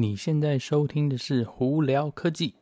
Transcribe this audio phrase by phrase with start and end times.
[0.00, 2.54] 你现在收听的是胡聊科技。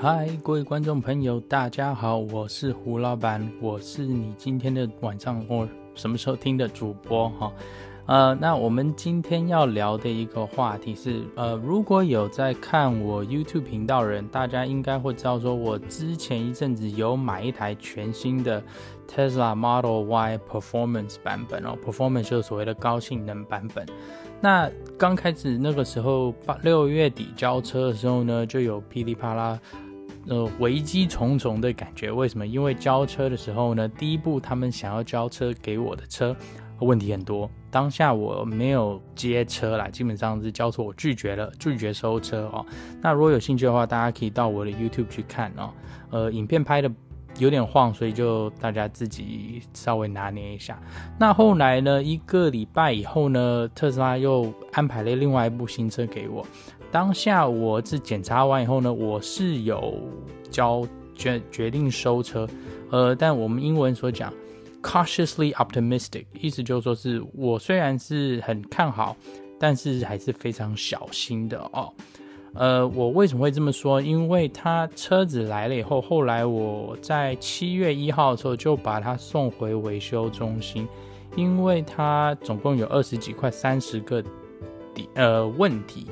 [0.00, 7.52] 嗨，各位观众朋友，大家好，我是胡老板，我是你今天的晚上或什么时候听的主播哈。
[8.06, 18.62] 呃，那我们今天要聊的一个话题是，呃，如果有在看我 YouTube 频道的人，大家应该会知道，说我之前一阵子有买一台全新的
[19.12, 23.84] Tesla Model Y Performance 版本哦，Performance 就是所谓的高性能版本。
[24.40, 29.58] 那刚开始那个时候，八六月底交车的时候呢，就有噼里啪啦，
[30.28, 32.12] 呃，危机重重的感觉。
[32.12, 32.46] 为什么？
[32.46, 36.36] 因为交车的时候呢，第一步他们想要交车给我的车。
[36.80, 42.64] 问题很多，当下我没有接车啦，基本上是交错，我拒绝了，拒绝收车哦。
[43.00, 45.70] 那如果有兴趣的话，大家可以到我的 YouTube 去看哦。
[46.10, 46.90] 呃，影片拍的
[47.38, 50.78] 有点晃，所以就大家自己稍微拿捏一下。
[51.18, 56.46] 那后来呢，一个礼拜以后呢，特斯拉又安排了另外一部新车给我。
[56.92, 59.98] 当下我是检查完以后呢，我是有
[60.50, 62.46] 交决决定收车。
[62.90, 64.32] 呃，但我们英文所讲。
[64.82, 69.16] Cautiously optimistic，意思就是说是我虽然是很看好，
[69.58, 71.92] 但是还是非常小心的哦。
[72.54, 74.00] 呃，我为什么会这么说？
[74.00, 80.88] 因为他车子来了以后，后来我在七月一号的时候就把它送回维修中心，
[81.36, 84.22] 因为它总共有二十几块、三十个
[84.94, 86.06] 底呃问题，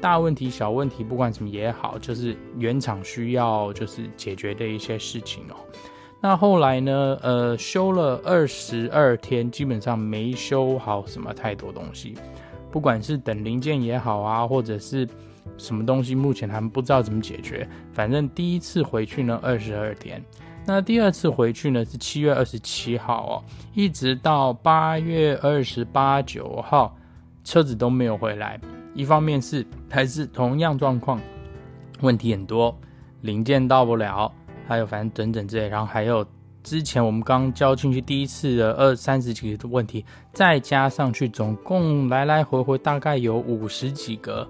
[0.00, 5.56] 大问题、小问题，不管什么也好，就是原厂需要就是解决的一些事情哦。
[6.24, 7.18] 那后来呢？
[7.20, 12.14] 呃，修了二十二天，基本上没修好什么太多东西，
[12.72, 15.06] 不管是等零件也好啊，或者是
[15.58, 17.68] 什么东西，目前还不知道怎么解决。
[17.92, 20.24] 反正第一次回去呢，二十二天。
[20.64, 23.44] 那第二次回去呢，是七月二十七号哦，
[23.74, 26.96] 一直到八月二十八九号，
[27.44, 28.58] 车子都没有回来。
[28.94, 31.20] 一方面是还是同样状况，
[32.00, 32.74] 问题很多，
[33.20, 34.32] 零件到不了。
[34.66, 36.26] 还有反正等等之类，然后还有
[36.62, 44.48] 之前我们刚交进去第一次的二三十几个问题，再加上去，总共来来回回大概有五十几个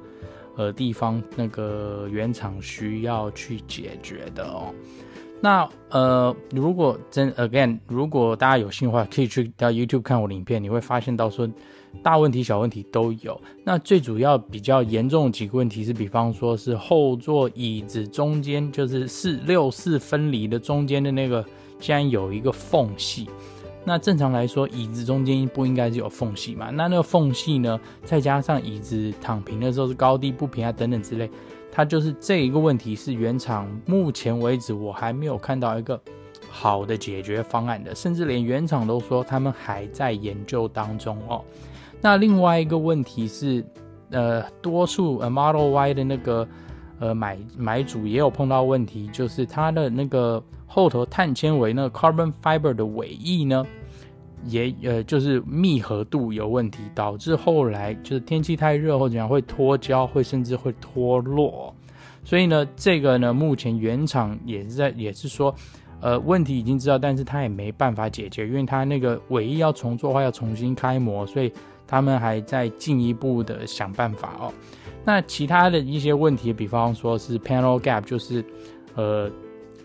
[0.57, 4.73] 呃地方，那个原厂需要去解决的哦。
[5.41, 11.49] 那呃，如果真 again，如果大家有兴趣的话，可以去到 YouTube 看我的影片，你会发现到说。
[12.03, 13.41] 大问题、小问题都有。
[13.65, 21.45] 那最主要比较严重的几个问题是，比方说是后座椅子中间，就是四六四分离的中间的那个，
[21.79, 23.29] 竟然有一个缝隙。
[23.87, 26.71] 那正常来说，椅子中间不应该是有缝隙嘛？
[26.71, 31.31] 那那个缝隙呢，再加上椅子躺平的时候是高低不平啊，等等之类，
[31.71, 36.01] 它就是这一个问题是原厂目前为止我还没有看到一个
[36.49, 41.45] 好的解决方案的，甚至连原厂都说他们还在研究当中哦。
[42.05, 43.65] 那另外一个问题是，
[44.11, 46.47] 呃，多数呃 Model Y 的那个
[46.99, 53.65] 呃买买主也有碰到问题，就是它的那个后头碳纤维那个 Carbon Fiber 的尾翼呢，
[54.45, 61.75] 也呃就是密合度有问题，导致后来就是天气太热或怎样会脱胶，会甚至会脱落。
[62.23, 65.55] 所以呢，这个呢，目前原厂也是在也是说，
[66.03, 71.51] 呃，问题已经知道，但是它也没办法解决，因为它那个尾翼要重做的话，要重新开模，所以。
[71.87, 74.53] 他们还在进一步的想办法哦。
[75.05, 78.45] 那其他的一些问题，比方说是 panel gap，就是
[78.95, 79.31] 呃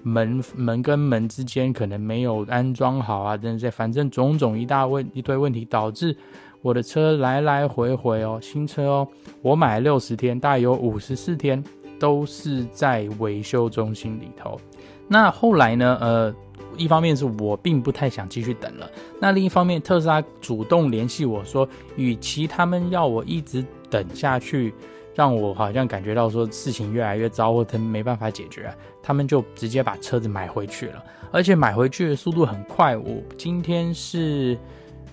[0.04, 6.16] 门门跟门之间可能没有安装好啊，等等，反正种种一大问一堆问题，导致
[6.62, 9.08] 我的车来来回回哦，新车哦，
[9.42, 11.64] 我买六十天，大概有五十四天
[12.00, 14.60] 都是在维修中心里头。
[15.08, 15.98] 那后来呢？
[16.02, 16.36] 呃。
[16.80, 21.68] 一方面是我并不太想继续等了，那另一方面，特斯拉主动联系我说，
[21.98, 24.74] 与其他们要我一直等下去，
[25.14, 28.74] 让我好像感觉到说事情越来越糟，或者没办法解决，
[29.04, 32.96] 他们就直接把车子买回去了，而且买回去的速度很快。
[32.96, 34.58] 我今天是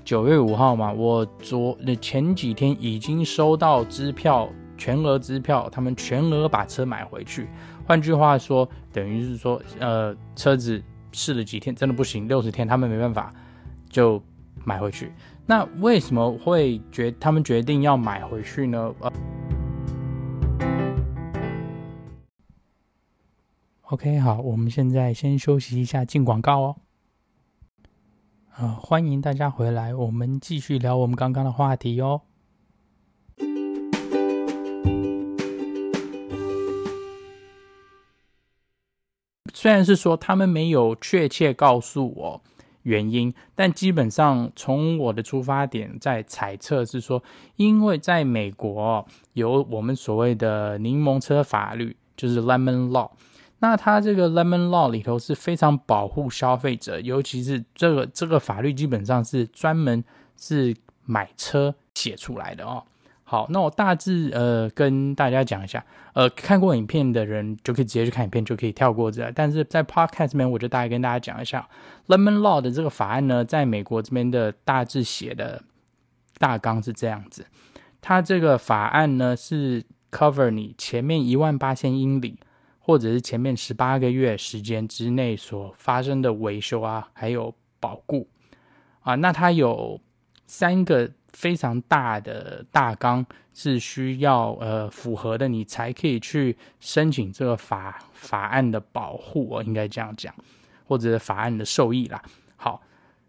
[0.04, 4.48] 九月五号嘛，我昨前几天已经收到支票，
[4.78, 7.48] 全额支票，他们全额把车买回去。
[7.84, 10.80] 换句话说，等于是说，呃，车子。
[11.16, 13.32] 试了几天，真的不行，六十天他们没办法，
[13.88, 14.22] 就
[14.64, 15.10] 买回去。
[15.46, 18.94] 那为什么会决他们决定要买回去呢
[23.82, 26.76] ？，OK，好，我们现在先休息一下，进广告哦。
[28.58, 32.20] 呃，欢迎大家回来，我们继续聊我们刚刚的话题哦。
[39.56, 42.42] 虽然是说他们没有确切告诉我
[42.82, 47.22] 原因，但基本上从我的出发点在猜测是说，
[47.56, 53.10] 因为在美国有我们所谓的柠檬车法律，就是 Lemon Law，
[53.60, 60.04] 那它这个 Lemon Law 里头是非常保护消费者，尤其是这个这个法律基本上是专门
[60.36, 60.76] 是
[61.06, 62.84] 买车写出来的哦。
[63.28, 69.28] 好，那我大致呃跟大家讲一下，呃看过影片的人就可以直接去看影片，就可以跳过这。
[69.32, 71.68] 但是在 Podcast 这边，我就大概跟大家讲一下
[72.06, 75.60] Lemon Law 的这个法案呢，在美国这边的大致写的
[76.38, 77.44] 大纲是这样子。
[78.00, 79.82] 它这个法案呢是
[80.12, 82.38] cover 你前面一万八千英里，
[82.78, 88.28] 或者是前面十八个月时间之内所发生的维修啊，还有保固
[89.00, 89.16] 啊。
[89.16, 90.00] 那它有
[90.46, 91.10] 三个。
[91.32, 100.34] 非常大的大纲是需要呃符合的，你才可以去申请这个法法案的保护，我应该这样讲，
[100.86, 102.22] 或者是法案的受益啦。
[102.56, 102.82] 好，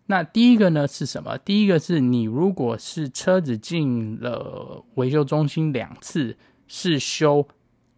[0.05, 1.37] 那第一个呢是什么？
[1.39, 7.47] 第一个是你如果是车子进了维修中心两次，是修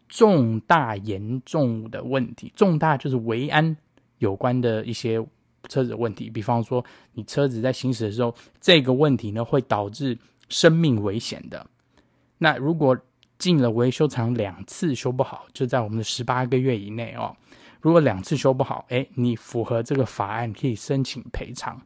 [0.08, 3.78] 重大严重的问题，重大就是维安
[4.18, 5.24] 有关的一些。
[5.70, 6.84] 车子的问题，比方说
[7.14, 10.18] 你车子在行驶的时候，这个问题呢会导致
[10.50, 11.66] 生命危险的。
[12.40, 12.98] 那如果
[13.38, 17.38] 进了维修厂两次修不好，就在我们的十八个月以内哦。
[17.80, 21.82] 如果两次修不好，诶，你符合这个法案可以申请赔偿。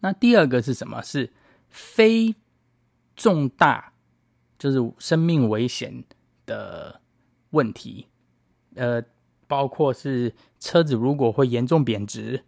[0.00, 1.00] 那第二个是什么？
[1.00, 1.32] 是
[1.70, 2.34] 非
[3.14, 3.92] 重大，
[4.58, 6.04] 就是生命危险
[6.44, 7.00] 的
[7.50, 8.08] 问题，
[8.74, 9.02] 呃。
[9.48, 12.42] 包括是车子如果会严重贬值，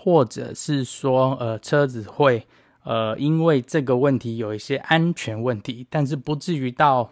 [0.00, 2.46] 或者是说呃车子会
[2.84, 7.10] 呃因为这个问题有一些安全问题，但是不至于到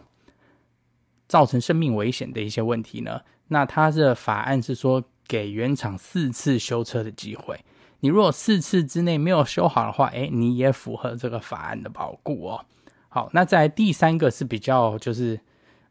[1.27, 3.19] 造成生命危险的一些问题呢，
[3.49, 7.59] 那它的法案是说给原厂四次修车的机会。
[7.99, 12.65] 你如果四次之内没有修好的话，诶，你也符合这个法案的保护哦。
[13.09, 15.37] 好，那在第三个是比较就是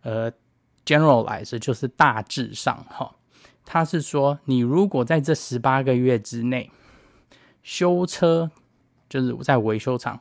[0.02, 0.32] 呃
[0.87, 3.12] generalize 就是大致上哈。
[3.64, 6.70] 他是说，你如果在这十八个月之内
[7.66, 8.48] 修车，
[9.08, 10.20] 就是在维修厂，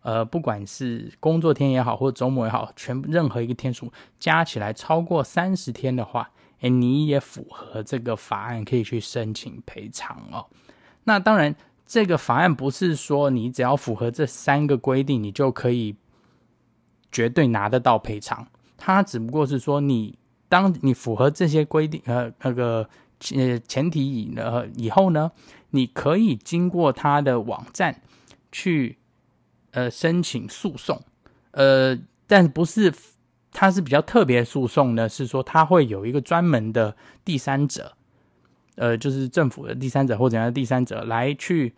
[0.00, 10.46] 呃，不管是工作天也好，或者周末也好，全任何一个天数加起来超过三十天的话，诶，你也符合这个法案，可以去申请赔偿哦。
[11.04, 11.54] 那当然，
[11.84, 15.94] 这个法案不是说你只要符合这三个规定，你就可以
[17.12, 18.48] 绝对拿得到赔偿。
[18.78, 20.18] 它只不过是说你。
[20.48, 22.88] 当你符合这些规定，呃，那个
[23.34, 25.32] 呃前提以呢以后呢，
[25.70, 28.02] 你可以经过他的网站
[28.52, 28.98] 去
[29.72, 31.00] 呃申请诉讼，
[31.52, 32.92] 呃，但不是，
[33.52, 37.96] 他是比较特别诉讼呢，是说他会有一个专门的第三者，
[38.74, 41.74] 呃，就是政府的第三者或怎样的第三者来去，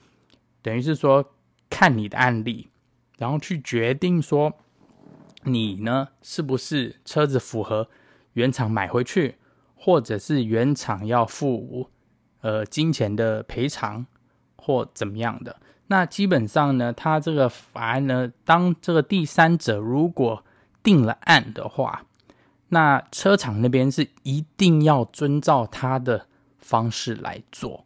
[0.63, 1.33] 等于是说
[1.71, 2.69] 看你的案例，
[3.17, 4.53] 然后去决定说
[5.45, 7.89] 你呢是不是车子符合。
[8.35, 9.35] 原厂买回去，
[9.81, 11.89] 或者是原厂要付
[12.41, 14.05] 呃金钱的赔偿
[14.57, 20.45] 或怎么样的，那基本上呢，他这个法案呢，当这个第三者如果
[20.83, 22.05] 定了案的话，
[22.69, 26.27] 那车厂那边是一定要遵照他的
[26.59, 27.85] 方式来做。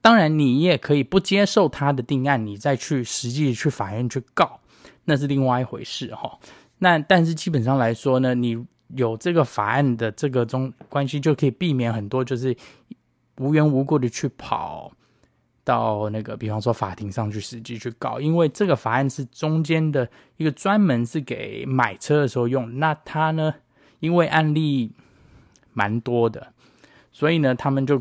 [0.00, 4.60] 当然，你也可以不接受他的定案，你再去实际去法院去告，
[5.04, 6.38] 那是另外一回事哈。
[6.78, 8.64] 那但是基本上来说呢，你。
[8.94, 12.56] 有这个法案的这个中关系，就可以避免很多就是
[13.38, 14.92] 无缘无故的去跑
[15.64, 22.78] 到那个，比方说法庭上去实际去告，因为这个法案是中间的一个专门是给买车的时候用。
[22.78, 23.52] 那他呢，
[23.98, 24.92] 因为案例
[25.72, 26.52] 蛮多的，
[27.10, 28.00] 所以呢，他们就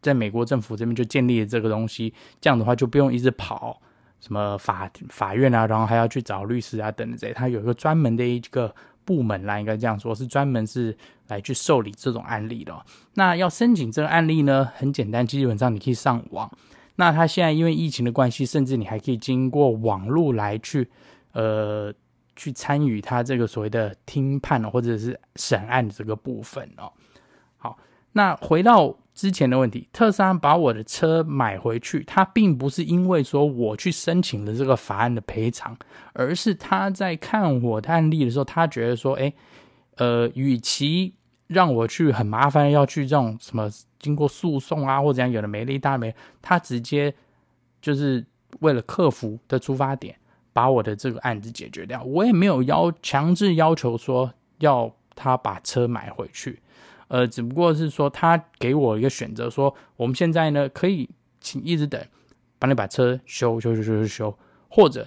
[0.00, 3.82] 在美国政府这边就建立了这个东西，这样的话就不用一直跑
[4.20, 8.72] 什么法法院啊，然后还要去找律师啊等等这些，他有一个专门的一个。
[9.04, 10.96] 部门啦，应该这样说，是专门是
[11.28, 12.74] 来去受理这种案例的。
[13.14, 16.50] 那要申请这个案例呢，很简单，基本上你可以上网。
[16.96, 20.90] 那他现在因为疫情的关系，甚至你还可以经过网络来去，
[21.32, 21.92] 呃，
[22.36, 26.92] 去参与他这个所谓的听判或者是审案这个部分哦。
[27.58, 27.78] 好，
[28.12, 28.96] 那回到。
[29.14, 35.76] 之前的问题，特斯拉把我的车买回去，他并不是因为说我去申请了这个法案的赔偿，
[36.14, 39.32] 而是他在看我的案例的时候，他觉得说，哎，
[39.96, 41.14] 呃，与其
[41.46, 47.14] 让我去很麻烦要去这种什么经过诉讼啊，或者这样有的没的一大没，他直接
[47.82, 48.24] 就是
[48.60, 50.16] 为了客服的出发点，
[50.54, 52.02] 把我的这个案子解决掉。
[52.04, 56.58] 我也没有要强制要求说要他把车买回去。
[57.12, 61.06] 呃，只不过是说他给我一个选择，说我们现在呢可以
[61.42, 62.02] 请一直等，
[62.58, 64.38] 帮你把车修修修修修修，
[64.70, 65.06] 或者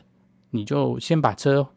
[0.52, 1.68] 你就先把车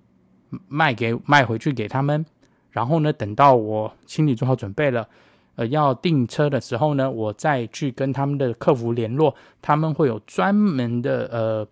[0.68, 2.26] 卖给卖回去给他们，
[2.70, 5.08] 然后呢，等到我心里做好准备了，
[5.56, 11.66] 呃，要订车的时候呢，我再去跟他们的客服联络，他们会有专门的呃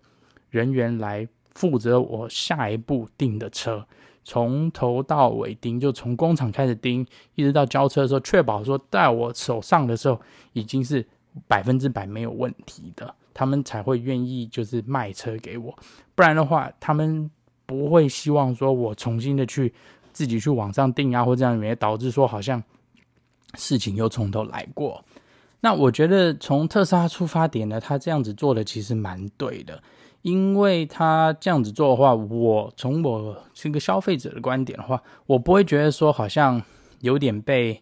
[0.49, 3.85] 人员来负责我下一步订的车。
[4.29, 10.19] 从头到尾盯，就从工厂开始盯，一直到交车的时候，确保说在我手上的时候
[10.51, 11.07] 已经是
[11.47, 15.73] 百分之百没有问题的，他们才会愿意就是卖车给我。
[16.13, 17.31] 不然的话，他们
[17.65, 19.73] 不会希望说我重新的去
[20.11, 22.61] 自己去网上订啊，或这样也导致说好像
[23.53, 25.01] 事情又从头来过。
[25.61, 29.81] 那我觉得从特斯拉出发点呢，他这样子做的其实蛮对的。
[30.27, 36.61] 因为他这样子做的话，我从我是一个消费者的观点的话，我不会觉得说好像
[36.99, 37.81] 有点被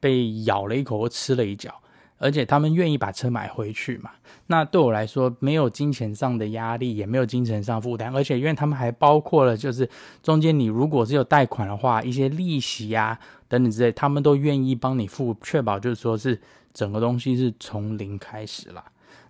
[0.00, 1.82] 被咬了一口或吃了一脚，
[2.16, 4.12] 而且他们愿意把车买回去嘛，
[4.46, 9.86] 那对我来说没有金钱上的压力，也没有精神上负担，而且因为他们还包括了就是
[10.22, 13.18] 中间你如果是有贷款的话，一些利息啊
[13.48, 16.40] 等等之类，他们都愿意帮你付，确保就是说是
[16.72, 18.82] 整个东西是从零开始啦。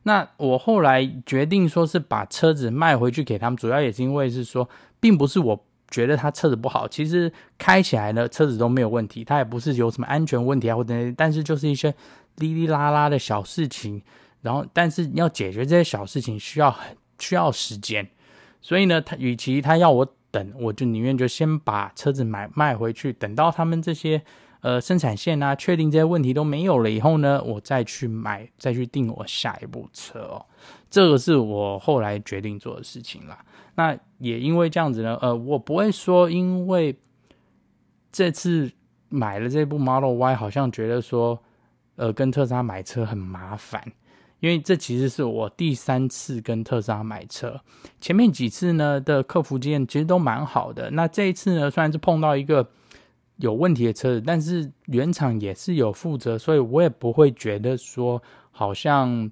[0.09, 4.67] 那我后来决定说是把车子卖回去给他们，主要也是因为是说，
[4.99, 11.95] 并不是我觉得他车子不好，其实开起来呢车子都没有问题，它也不是有什么安全问题啊或者，但是就是一些
[12.37, 14.01] 哩哩啦啦的小事情，
[14.41, 18.09] 然后但是要解决这些小事情需要很需要时间，
[18.63, 24.23] 所以呢，他与其他要我等，我就宁愿就先把车子买卖回去，等到他们这些。
[24.61, 30.45] 呃，生产线啊，确定这些问题都没有了以后呢，我再去买，再去订我下一部车哦。
[30.91, 33.39] 这个是我后来决定做的事情啦。
[33.77, 36.99] 那也因为这样子呢，呃，我不会说因为
[38.11, 38.69] 这次
[39.09, 41.41] 买了这部 Model Y，好像觉得说，
[41.95, 43.81] 呃，跟特斯拉买车很麻烦，
[44.41, 47.61] 因为这其实是我第三次跟特斯拉买车，
[48.01, 50.91] 前面几次呢的客服经验其实都蛮好的。
[50.91, 52.69] 那这一次呢，虽然是碰到一个。
[53.39, 59.31] 有问题的车子，但是原厂也是有负责，所以我也不会觉得说好像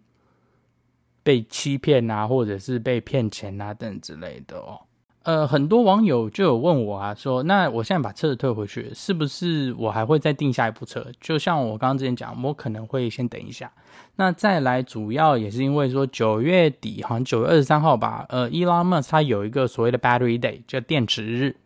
[1.22, 4.80] 被欺骗啊，或者是被骗钱啊等之类的哦。
[5.24, 11.04] 呃，很多网友就有问我啊，说那我现在把车子退回去，是不是我还会再订下一部车？
[11.20, 13.72] 就像我刚刚之前讲，我可能会先等一下。
[14.14, 21.56] 那再来，主要也是因为说九月底，好像九月二十三号吧，呃，Elon Musk 他有一个所谓的 Battery Day，叫电池日。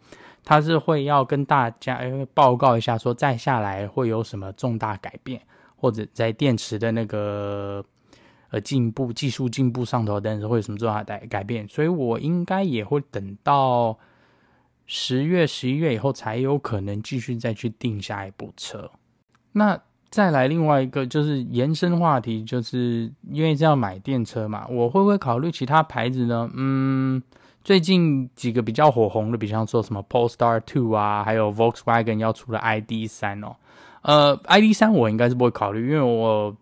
[0.51, 2.01] 他是会要跟大家
[2.35, 5.41] 报告一下，说再下来会有什么重大改变，
[5.77, 7.85] 或者在电池的那个
[8.51, 11.69] 呃进步、技术进步上头，但是会有什么重大改改变。
[11.69, 13.97] 所以我应该也会等到
[14.87, 18.91] 十月、十一月以后，才有可能继续再去订下一部车。
[19.53, 19.81] 那
[20.11, 26.51] 再来另外一个就是延伸话题，就是因为是要买电车嘛，我会不会考虑其他牌子呢？
[26.57, 27.23] 嗯。
[27.63, 33.57] 最近几个比较火红的，比方说什么 Polestar 2啊，还有 Volkswagen 要出的 ID.3 哦，
[34.03, 36.57] 呃，ID.3 我应该是不会考虑，因为我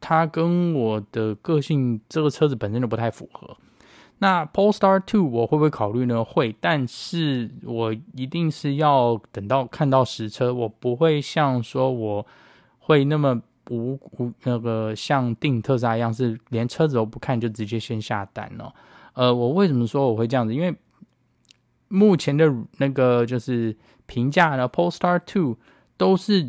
[0.00, 3.56] 它跟我的个性这个车子本身就不太符合。
[4.18, 6.24] 那 Polestar 2我会不会考虑呢？
[6.24, 12.26] 会，但是我一定是要等到看到实车，我不会像说我
[12.78, 18.72] 会那么无无那个像订特斯拉一样，是连车子都不看就直接先下单哦。
[19.16, 20.54] 呃，我为什么说我会这样子？
[20.54, 20.76] 因为
[21.88, 25.56] 目前的那个就是评价呢，Polestar Two
[25.96, 26.46] 都是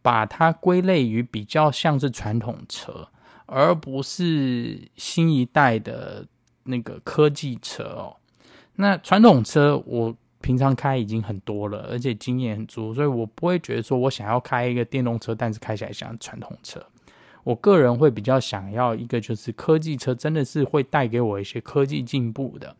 [0.00, 3.08] 把它归类于比较像是传统车，
[3.44, 6.26] 而不是新一代的
[6.64, 8.16] 那个科技车哦。
[8.76, 16.80] 那传统车我平常开已经很多了，而且经验很足，所以我不会觉得说我想要开一个电动车，但是开起来像传统车。
[17.46, 22.74] 我个人会比较想要一个就是科技车，真的是会带给我一些科技进步的。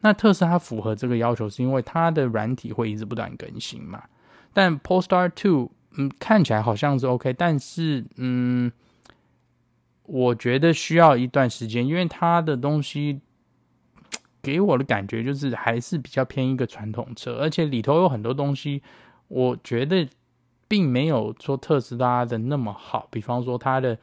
[0.00, 4.02] 那特斯拉符合这个要求，是因为它的软体会一直不断更新嘛。
[4.52, 8.72] 但 Polestar Two，嗯，看起来好像是 OK，但是嗯，
[10.02, 13.20] 我觉得需要一段时间，因为它的东西
[14.42, 18.82] 给我的感觉就是还是比较偏一个传统车，而且里头有很多东西，
[19.28, 20.08] 我觉得。
[20.68, 23.98] 并没有说特斯拉的那么好，比方说它的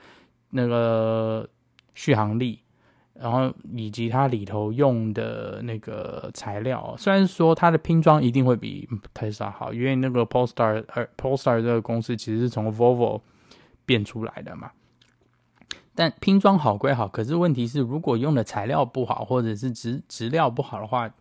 [0.49, 1.47] 那个
[1.93, 2.59] 续航力，
[3.13, 13.21] 然后以及它里头用的那个材料，虽然说它的拼装一定会比特斯拉好，因为那个 Polestar 呃 Polestar 这个公司其实是从 Volvo
[13.85, 14.71] 变出来的嘛，
[15.93, 21.13] 但拼装好归好，可是问题是如果用的材料不好，或者是质质料不好的话，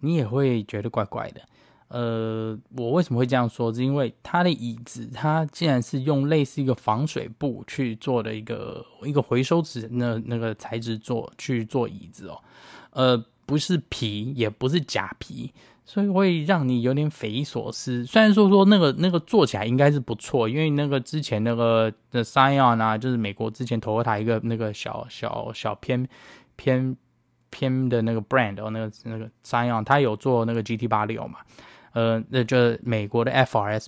[0.00, 1.40] 你也会觉得怪怪的。
[1.88, 3.72] 呃，我为什么会这样说？
[3.72, 12.38] 是因为它的椅子，它竟然是用类似一个防水布去做的一个一个回收纸那那个材质做去做椅子哦，
[12.90, 15.50] 呃，不是皮，也不是假皮，
[15.86, 18.04] 所以会让你有点匪夷所思。
[18.04, 26.06] 虽然说说那个那个做起来应该是不错，因为那个之前那个的 Scion 啊，就是美国之前投过他一个那个小小小偏
[26.56, 26.94] 偏
[27.48, 31.38] 偏的那个 brand 哦，那个那个 Scion，它有做那个 GT 八六嘛。
[31.92, 33.86] 呃，那就美国的 FRS。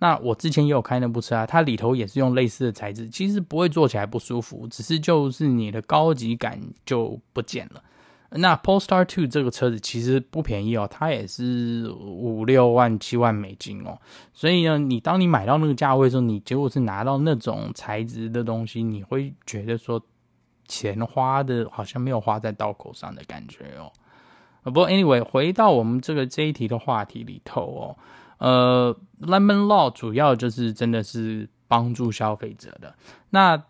[0.00, 7.82] 那我之前也有开那部车啊，它里头也是用类似的材质，其实不会坐起来不舒服，只是就是你的高级感就不见了。
[8.30, 13.98] 那 Polestar Two 这个车子其实不便宜哦，它也是五六万、七万美金哦。
[14.32, 20.00] 所以呢，你当你买到那个价位的时候，你结果是拿到那种材质的东西，你会觉得说
[20.66, 23.90] 钱花的好像没有花在刀口上的感觉哦。
[24.70, 27.96] 不过，anyway，回到我们这个这一题的话题里头哦，
[28.38, 32.94] 呃，Lemon Law 主要就是真的是帮助消费者的。
[33.30, 33.62] 那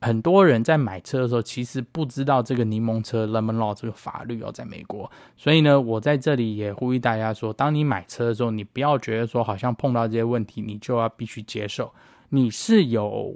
[0.00, 5.10] 很多人在买车的时候，其实不知道这个柠檬车 Lemon Law 这个法律哦，在美国。
[5.36, 11.92] 所以呢，我在这里也呼吁大家说，当你买车的时候，你不要觉得说好像碰到这些问题，你就要必须接受，
[12.30, 13.34] 你是有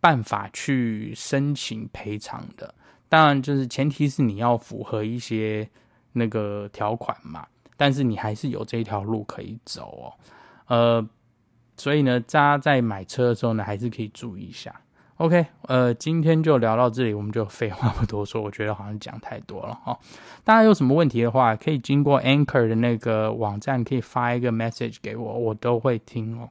[0.00, 2.74] 办法去申请赔偿的。
[3.08, 5.68] 当然，就是前提是你要符合一些。
[6.18, 7.46] 那个条款嘛，
[7.76, 10.06] 但是你还是有这一条路可以走哦，
[10.66, 11.08] 呃，
[11.76, 14.74] 所以呢，大家在买车的时候呢，还是可以注意一下。
[15.16, 19.98] OK，呃，今天就聊到这里，我们就废话不多说，我觉得好像讲太多了哈、
[20.44, 26.48] 大家有什么问题的话，可以经过 Anchor 的那个网站，可以发一个 message 给我，我都会听哦。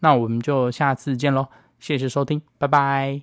[0.00, 1.46] 那我们就下次见喽，
[1.78, 3.22] 谢谢收听，拜拜。